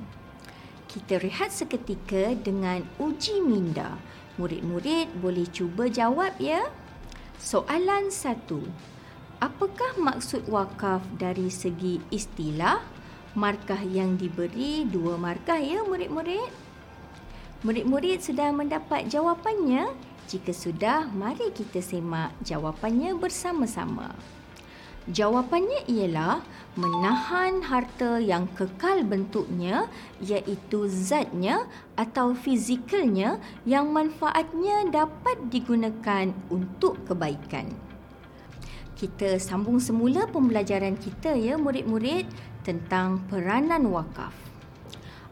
Kita 0.85 1.17
rehat 1.25 1.57
seketika 1.57 2.37
dengan 2.37 2.85
uji 3.01 3.41
minda. 3.41 3.97
Murid-murid 4.37 5.09
boleh 5.25 5.49
cuba 5.49 5.89
jawab 5.89 6.37
ya. 6.37 6.69
Soalan 7.41 8.13
satu. 8.13 8.61
Apakah 9.41 9.97
maksud 9.97 10.53
wakaf 10.53 11.01
dari 11.17 11.49
segi 11.49 12.05
istilah? 12.13 12.98
Markah 13.37 13.81
yang 13.83 14.17
diberi 14.17 14.89
dua 14.89 15.21
markah 15.21 15.61
ya 15.61 15.85
murid-murid. 15.85 16.49
Murid-murid 17.67 18.23
sudah 18.23 18.55
mendapat 18.55 19.11
jawapannya? 19.11 19.91
Jika 20.29 20.53
sudah, 20.53 21.09
mari 21.11 21.49
kita 21.51 21.81
semak 21.81 22.37
jawapannya 22.45 23.17
bersama-sama. 23.17 24.13
Jawapannya 25.09 25.89
ialah 25.89 26.45
menahan 26.77 27.65
harta 27.65 28.21
yang 28.21 28.45
kekal 28.53 29.01
bentuknya 29.09 29.89
iaitu 30.21 30.85
zatnya 30.85 31.65
atau 31.97 32.37
fizikalnya 32.37 33.41
yang 33.65 33.89
manfaatnya 33.89 34.85
dapat 34.93 35.49
digunakan 35.49 36.29
untuk 36.53 37.01
kebaikan. 37.09 37.88
Kita 38.99 39.39
sambung 39.39 39.79
semula 39.79 40.27
pembelajaran 40.27 40.99
kita 40.99 41.39
ya 41.39 41.55
murid-murid 41.55 42.27
tentang 42.67 43.23
peranan 43.31 43.87
wakaf. 43.95 44.35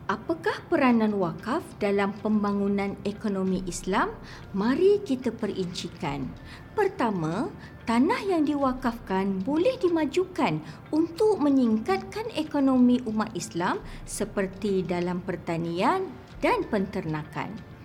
Apakah 0.06 0.62
peranan 0.70 1.18
wakaf 1.18 1.66
dalam 1.83 2.14
pembangunan 2.22 2.94
ekonomi 3.02 3.66
Islam? 3.66 4.14
Mari 4.55 5.02
kita 5.02 5.35
perincikan. 5.35 6.31
Pertama, 6.79 7.50
tanah 7.90 8.22
yang 8.22 8.46
diwakafkan 8.46 9.42
boleh 9.42 9.74
dimajukan 9.83 10.62
untuk 10.94 11.42
meningkatkan 11.42 12.31
ekonomi 12.38 13.02
umat 13.02 13.35
Islam 13.35 13.83
seperti 14.07 14.87
dalam 14.87 15.26
pertanian 15.26 16.07
dan 16.38 16.62
penternakan. 16.70 17.75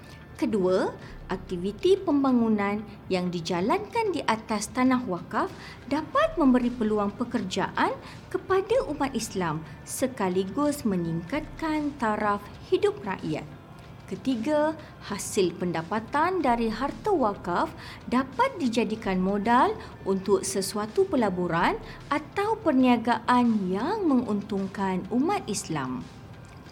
Kedua, 0.41 0.89
aktiviti 1.29 1.93
pembangunan 2.01 2.81
yang 3.13 3.29
dijalankan 3.29 4.09
di 4.09 4.25
atas 4.25 4.73
tanah 4.73 5.05
wakaf 5.05 5.53
dapat 5.85 6.33
memberi 6.33 6.73
peluang 6.73 7.13
pekerjaan 7.13 7.93
kepada 8.33 8.89
umat 8.89 9.13
Islam 9.13 9.61
sekaligus 9.85 10.81
meningkatkan 10.81 11.93
taraf 12.01 12.41
hidup 12.73 12.97
rakyat. 13.05 13.45
Ketiga, 14.09 14.73
hasil 15.05 15.53
pendapatan 15.61 16.41
dari 16.41 16.73
harta 16.73 17.13
wakaf 17.13 17.69
dapat 18.09 18.57
dijadikan 18.57 19.21
modal 19.21 19.77
untuk 20.09 20.41
sesuatu 20.41 21.05
pelaburan 21.05 21.77
atau 22.09 22.57
perniagaan 22.57 23.69
yang 23.69 24.09
menguntungkan 24.09 25.05
umat 25.13 25.45
Islam. 25.45 26.01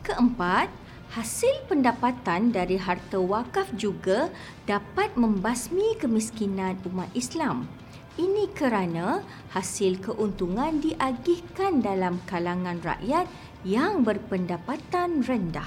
Keempat, 0.01 0.88
Hasil 1.09 1.65
pendapatan 1.65 2.53
dari 2.53 2.77
harta 2.77 3.17
wakaf 3.17 3.73
juga 3.73 4.29
dapat 4.69 5.09
membasmi 5.17 5.97
kemiskinan 5.97 6.77
umat 6.85 7.09
Islam. 7.17 7.65
Ini 8.13 8.45
kerana 8.53 9.25
hasil 9.49 10.05
keuntungan 10.05 10.77
diagihkan 10.77 11.81
dalam 11.81 12.21
kalangan 12.29 12.77
rakyat 12.85 13.25
yang 13.65 14.05
berpendapatan 14.05 15.25
rendah. 15.25 15.65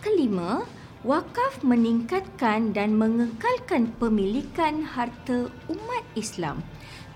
Kelima, 0.00 0.64
wakaf 1.04 1.60
meningkatkan 1.60 2.72
dan 2.72 2.96
mengekalkan 2.96 3.92
pemilikan 4.00 4.80
harta 4.80 5.52
umat 5.68 6.04
Islam. 6.16 6.64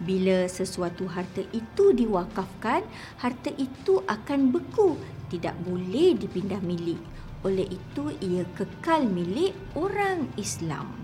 Bila 0.04 0.52
sesuatu 0.52 1.08
harta 1.08 1.40
itu 1.56 1.96
diwakafkan, 1.96 2.84
harta 3.24 3.48
itu 3.56 4.04
akan 4.04 4.52
beku, 4.52 5.00
tidak 5.32 5.56
boleh 5.64 6.12
dipindah 6.12 6.60
milik. 6.60 7.00
Oleh 7.42 7.66
itu 7.66 8.14
ia 8.22 8.46
kekal 8.54 9.02
milik 9.10 9.50
orang 9.74 10.30
Islam. 10.38 10.94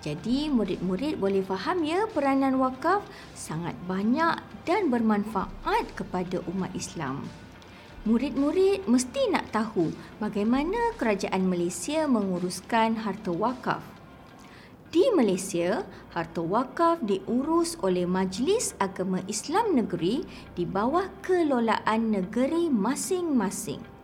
Jadi 0.00 0.48
murid-murid 0.48 1.20
boleh 1.20 1.44
faham 1.44 1.84
ya 1.84 2.08
peranan 2.08 2.56
wakaf 2.56 3.04
sangat 3.36 3.76
banyak 3.84 4.40
dan 4.64 4.88
bermanfaat 4.88 5.92
kepada 5.92 6.40
umat 6.48 6.72
Islam. 6.72 7.26
Murid-murid 8.08 8.88
mesti 8.88 9.28
nak 9.28 9.52
tahu 9.52 9.92
bagaimana 10.16 10.96
kerajaan 10.96 11.44
Malaysia 11.44 12.08
menguruskan 12.08 12.96
harta 13.04 13.28
wakaf. 13.28 13.84
Di 14.88 15.04
Malaysia, 15.12 15.84
harta 16.16 16.40
wakaf 16.40 17.04
diurus 17.04 17.76
oleh 17.84 18.08
Majlis 18.08 18.72
Agama 18.80 19.20
Islam 19.28 19.76
Negeri 19.76 20.24
di 20.56 20.64
bawah 20.64 21.12
kelolaan 21.20 22.08
negeri 22.08 22.72
masing-masing 22.72 23.99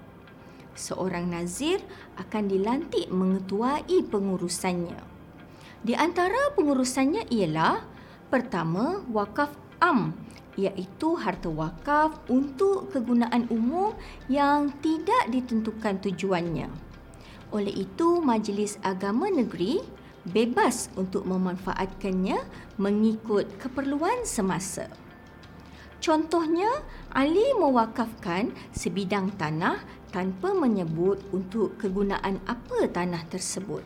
seorang 0.77 1.33
nazir 1.33 1.83
akan 2.21 2.47
dilantik 2.47 3.09
mengetuai 3.11 4.07
pengurusannya. 4.07 5.01
Di 5.83 5.97
antara 5.97 6.53
pengurusannya 6.55 7.33
ialah 7.33 7.83
pertama 8.29 9.03
wakaf 9.11 9.51
am 9.81 10.15
iaitu 10.57 11.21
harta 11.21 11.53
wakaf 11.53 12.17
untuk 12.33 12.89
kegunaan 12.93 13.45
umum 13.53 13.93
yang 14.27 14.73
tidak 14.81 15.29
ditentukan 15.29 16.01
tujuannya. 16.01 16.73
Oleh 17.53 17.75
itu 17.77 18.25
majlis 18.25 18.81
agama 18.83 19.29
negeri 19.29 19.85
bebas 20.27 20.91
untuk 20.99 21.23
memanfaatkannya 21.29 22.43
mengikut 22.83 23.47
keperluan 23.63 24.27
semasa. 24.27 24.91
Contohnya, 26.01 26.69
Ali 27.11 27.57
mewakafkan 27.57 28.53
sebidang 28.71 29.33
tanah 29.41 29.81
tanpa 30.13 30.53
menyebut 30.53 31.19
untuk 31.33 31.81
kegunaan 31.81 32.39
apa 32.45 32.87
tanah 32.89 33.25
tersebut. 33.33 33.83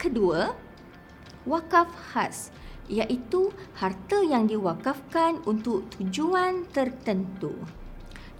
Kedua, 0.00 0.56
wakaf 1.46 1.88
khas 2.12 2.50
iaitu 2.90 3.54
harta 3.78 4.20
yang 4.26 4.50
diwakafkan 4.50 5.40
untuk 5.46 5.86
tujuan 5.96 6.66
tertentu. 6.74 7.54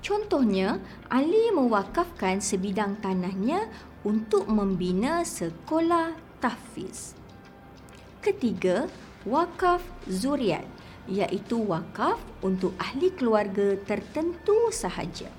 Contohnya, 0.02 0.82
Ali 1.06 1.54
mewakafkan 1.54 2.42
sebidang 2.42 2.98
tanahnya 2.98 3.70
untuk 4.02 4.50
membina 4.50 5.22
sekolah 5.22 6.18
tahfiz. 6.42 7.14
Ketiga, 8.18 8.90
wakaf 9.22 9.78
zuriat 10.10 10.66
iaitu 11.10 11.58
wakaf 11.66 12.18
untuk 12.42 12.74
ahli 12.78 13.10
keluarga 13.14 13.74
tertentu 13.82 14.70
sahaja. 14.70 15.30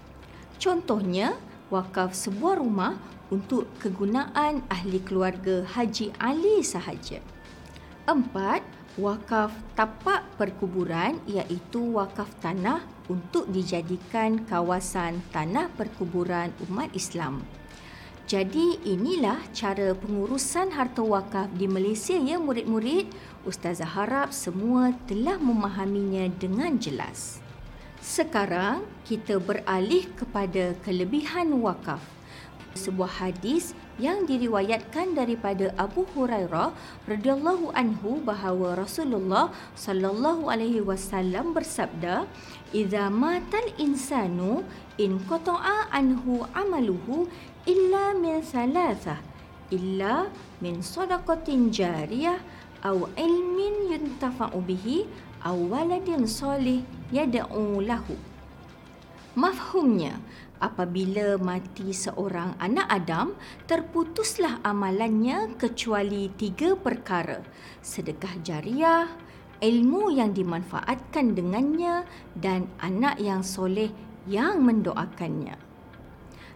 Contohnya, 0.59 1.35
wakaf 1.71 2.15
sebuah 2.15 2.59
rumah 2.59 2.99
untuk 3.33 3.65
kegunaan 3.81 4.61
ahli 4.69 5.01
keluarga 5.01 5.65
Haji 5.65 6.13
Ali 6.21 6.61
sahaja. 6.61 7.23
Empat, 8.05 8.61
wakaf 8.99 9.49
tapak 9.73 10.27
perkuburan 10.37 11.17
iaitu 11.25 11.97
wakaf 11.97 12.29
tanah 12.43 12.83
untuk 13.09 13.49
dijadikan 13.49 14.45
kawasan 14.45 15.23
tanah 15.33 15.71
perkuburan 15.73 16.53
umat 16.69 16.93
Islam. 16.93 17.41
Jadi 18.33 18.81
inilah 18.81 19.37
cara 19.53 19.93
pengurusan 19.93 20.73
harta 20.73 21.05
wakaf 21.05 21.53
di 21.53 21.69
Malaysia 21.69 22.17
ya 22.17 22.41
murid-murid. 22.41 23.13
Ustazah 23.45 23.85
harap 23.85 24.33
semua 24.33 24.89
telah 25.05 25.37
memahaminya 25.37 26.25
dengan 26.41 26.81
jelas. 26.81 27.37
Sekarang 28.01 28.89
kita 29.05 29.37
beralih 29.37 30.09
kepada 30.17 30.73
kelebihan 30.81 31.53
wakaf. 31.61 32.01
Sebuah 32.73 33.21
hadis 33.21 33.77
yang 34.01 34.25
diriwayatkan 34.25 35.13
daripada 35.13 35.69
Abu 35.77 36.09
Hurairah 36.17 36.73
radhiyallahu 37.05 37.69
anhu 37.77 38.17
bahawa 38.25 38.81
Rasulullah 38.81 39.53
sallallahu 39.77 40.49
alaihi 40.49 40.81
wasallam 40.81 41.53
bersabda, 41.53 42.25
"Idza 42.73 43.13
matal 43.13 43.69
insanu 43.77 44.65
in 44.97 45.21
qata'a 45.29 45.93
anhu 45.93 46.49
amaluhu 46.57 47.29
illa 47.63 48.11
min 48.11 48.43
thalathah 48.43 49.23
illa 49.71 50.27
min 50.59 50.83
sadaqatin 50.83 51.71
jariyah 51.71 52.39
aw 52.83 53.07
ilmin 53.15 53.95
yuntafa'u 53.95 54.59
bihi 54.59 55.07
aw 55.47 55.55
waladin 55.55 56.27
solih 56.27 56.83
yad'u 57.15 57.79
lahu. 57.79 58.19
Mafhumnya 59.39 60.19
apabila 60.59 61.39
mati 61.39 61.95
seorang 61.95 62.59
anak 62.59 62.85
Adam 62.91 63.33
terputuslah 63.65 64.59
amalannya 64.61 65.55
kecuali 65.55 66.29
tiga 66.35 66.75
perkara. 66.75 67.41
Sedekah 67.79 68.35
jariah 68.43 69.07
ilmu 69.63 70.11
yang 70.11 70.35
dimanfaatkan 70.35 71.33
dengannya 71.33 72.03
dan 72.35 72.67
anak 72.83 73.17
yang 73.23 73.39
soleh 73.39 73.89
yang 74.27 74.59
mendoakannya 74.63 75.62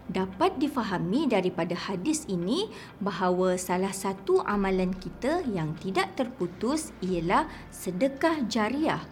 dapat 0.08 0.56
difahami 0.60 1.28
daripada 1.28 1.76
hadis 1.76 2.24
ini 2.32 2.72
bahawa 3.04 3.60
salah 3.60 3.92
satu 3.92 4.40
amalan 4.48 4.96
kita 4.96 5.44
yang 5.52 5.76
tidak 5.80 6.16
terputus 6.16 6.96
ialah 7.04 7.48
sedekah 7.70 8.48
jariah. 8.48 9.04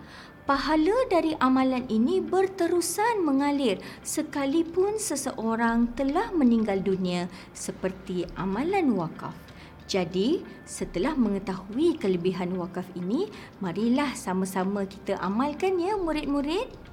Pahala 0.46 0.94
dari 1.10 1.34
amalan 1.42 1.90
ini 1.90 2.22
berterusan 2.22 3.26
mengalir 3.26 3.82
sekalipun 4.06 5.02
seseorang 5.02 5.90
telah 5.98 6.30
meninggal 6.30 6.86
dunia 6.86 7.26
seperti 7.50 8.30
amalan 8.38 8.94
wakaf. 8.94 9.34
Jadi, 9.90 10.42
setelah 10.66 11.14
mengetahui 11.14 11.98
kelebihan 12.02 12.54
wakaf 12.58 12.86
ini, 12.94 13.30
marilah 13.62 14.14
sama-sama 14.18 14.86
kita 14.86 15.18
amalkan 15.22 15.78
ya 15.82 15.98
murid-murid. 15.98 16.85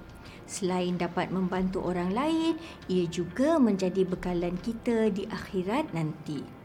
Selain 0.46 0.98
dapat 0.98 1.30
membantu 1.32 1.82
orang 1.84 2.12
lain, 2.12 2.54
ia 2.90 3.06
juga 3.08 3.56
menjadi 3.56 4.04
bekalan 4.04 4.58
kita 4.60 5.08
di 5.08 5.24
akhirat 5.30 5.90
nanti. 5.96 6.62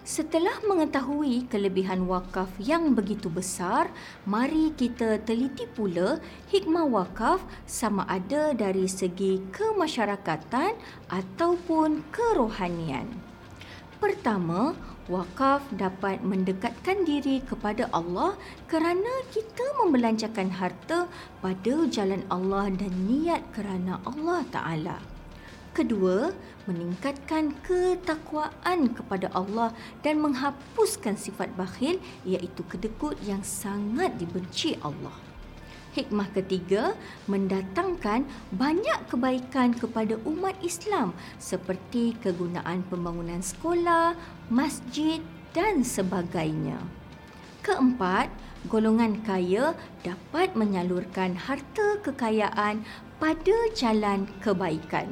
Setelah 0.00 0.58
mengetahui 0.66 1.46
kelebihan 1.46 2.08
wakaf 2.08 2.48
yang 2.58 2.96
begitu 2.96 3.28
besar, 3.30 3.92
mari 4.26 4.72
kita 4.74 5.20
teliti 5.22 5.68
pula 5.70 6.18
hikmah 6.50 6.88
wakaf 6.88 7.44
sama 7.68 8.08
ada 8.10 8.56
dari 8.56 8.88
segi 8.88 9.38
kemasyarakatan 9.52 10.74
ataupun 11.12 12.02
kerohanian. 12.10 13.29
Pertama, 14.00 14.72
wakaf 15.12 15.60
dapat 15.76 16.24
mendekatkan 16.24 17.04
diri 17.04 17.44
kepada 17.44 17.84
Allah 17.92 18.32
kerana 18.64 19.12
kita 19.28 19.76
membelanjakan 19.76 20.48
harta 20.56 21.04
pada 21.44 21.84
jalan 21.84 22.24
Allah 22.32 22.72
dan 22.72 22.88
niat 23.04 23.44
kerana 23.52 24.00
Allah 24.08 24.40
Ta'ala. 24.48 24.98
Kedua, 25.76 26.32
meningkatkan 26.64 27.60
ketakwaan 27.60 28.96
kepada 28.96 29.28
Allah 29.36 29.76
dan 30.00 30.24
menghapuskan 30.24 31.20
sifat 31.20 31.52
bakhil 31.52 32.00
iaitu 32.24 32.64
kedekut 32.72 33.20
yang 33.28 33.44
sangat 33.44 34.16
dibenci 34.16 34.80
Allah. 34.80 35.29
Hikmah 35.90 36.30
ketiga, 36.30 36.94
mendatangkan 37.26 38.22
banyak 38.54 39.10
kebaikan 39.10 39.74
kepada 39.74 40.14
umat 40.22 40.54
Islam 40.62 41.10
seperti 41.42 42.14
kegunaan 42.22 42.86
pembangunan 42.86 43.42
sekolah, 43.42 44.14
masjid 44.46 45.18
dan 45.50 45.82
sebagainya. 45.82 46.78
Keempat, 47.66 48.30
golongan 48.70 49.18
kaya 49.26 49.74
dapat 50.06 50.54
menyalurkan 50.54 51.34
harta 51.34 51.98
kekayaan 52.06 52.86
pada 53.18 53.56
jalan 53.74 54.30
kebaikan. 54.38 55.10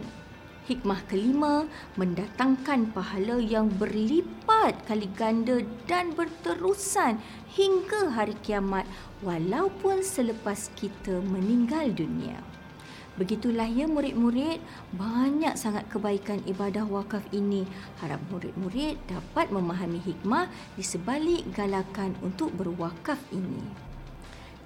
Hikmah 0.68 1.00
kelima, 1.08 1.64
mendatangkan 1.96 2.92
pahala 2.92 3.40
yang 3.40 3.72
berlipat 3.80 4.76
kali 4.84 5.08
ganda 5.16 5.64
dan 5.88 6.12
berterusan 6.12 7.16
hingga 7.56 8.12
hari 8.12 8.36
kiamat 8.44 8.84
walaupun 9.24 10.04
selepas 10.04 10.68
kita 10.76 11.24
meninggal 11.24 11.88
dunia. 11.96 12.36
Begitulah 13.16 13.64
ya 13.64 13.88
murid-murid, 13.88 14.60
banyak 14.92 15.56
sangat 15.56 15.88
kebaikan 15.88 16.44
ibadah 16.44 16.84
wakaf 16.84 17.24
ini. 17.32 17.64
Harap 18.04 18.20
murid-murid 18.28 19.00
dapat 19.08 19.48
memahami 19.48 20.04
hikmah 20.04 20.52
di 20.76 20.84
sebalik 20.84 21.48
galakan 21.56 22.12
untuk 22.20 22.52
berwakaf 22.52 23.18
ini. 23.32 23.87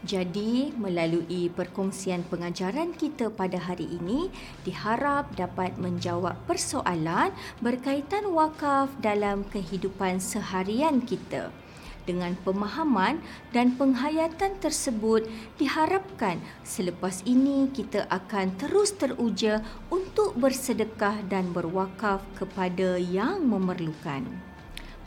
Jadi, 0.02 0.74
melalui 0.74 1.46
perkongsian 1.46 2.26
pengajaran 2.26 2.90
kita 2.90 3.30
pada 3.30 3.54
hari 3.54 3.86
ini, 3.86 4.34
diharap 4.66 5.30
dapat 5.38 5.78
menjawab 5.78 6.34
persoalan 6.50 7.30
berkaitan 7.62 8.34
wakaf 8.34 8.90
dalam 8.98 9.46
kehidupan 9.46 10.18
seharian 10.18 11.06
kita. 11.06 11.54
Dengan 12.02 12.34
pemahaman 12.42 13.22
dan 13.54 13.78
penghayatan 13.78 14.58
tersebut, 14.58 15.22
diharapkan 15.62 16.42
selepas 16.66 17.22
ini 17.22 17.70
kita 17.70 18.10
akan 18.10 18.58
terus 18.58 18.90
teruja 18.98 19.62
untuk 19.86 20.34
bersedekah 20.34 21.22
dan 21.30 21.54
berwakaf 21.54 22.26
kepada 22.34 22.98
yang 22.98 23.46
memerlukan. 23.46 24.51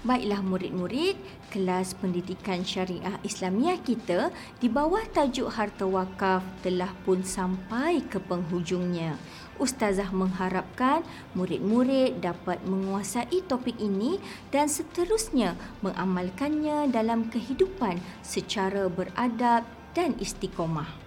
Baiklah 0.06 0.46
murid-murid, 0.46 1.18
kelas 1.50 1.98
pendidikan 1.98 2.62
syariah 2.62 3.18
Islamiah 3.26 3.82
kita 3.82 4.30
di 4.62 4.70
bawah 4.70 5.02
tajuk 5.10 5.50
harta 5.50 5.90
wakaf 5.90 6.46
telah 6.62 6.94
pun 7.02 7.26
sampai 7.26 8.06
ke 8.06 8.22
penghujungnya. 8.22 9.18
Ustazah 9.58 10.14
mengharapkan 10.14 11.02
murid-murid 11.34 12.22
dapat 12.22 12.62
menguasai 12.70 13.50
topik 13.50 13.82
ini 13.82 14.22
dan 14.54 14.70
seterusnya 14.70 15.58
mengamalkannya 15.82 16.86
dalam 16.94 17.26
kehidupan 17.34 17.98
secara 18.22 18.86
beradab 18.86 19.66
dan 19.98 20.14
istiqomah. 20.22 21.05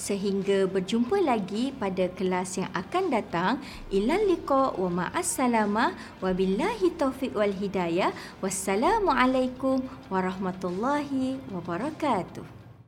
Sehingga 0.00 0.64
berjumpa 0.64 1.20
lagi 1.20 1.76
pada 1.76 2.08
kelas 2.08 2.56
yang 2.56 2.72
akan 2.72 3.12
datang. 3.12 3.60
Ilal 3.92 4.32
liqa 4.32 4.72
wa 4.72 4.88
ma'assalamah 4.88 5.92
wa 6.24 6.30
billahi 6.32 6.96
taufiq 6.96 7.36
wal 7.36 7.52
hidayah. 7.52 8.16
Wassalamualaikum 8.40 9.84
warahmatullahi 10.08 11.36
wabarakatuh. 11.52 12.59